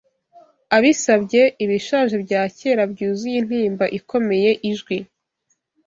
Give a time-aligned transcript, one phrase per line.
[0.75, 4.97] abisabye, ibishaje bya kera Byuzuye intimba ikomeye ijwi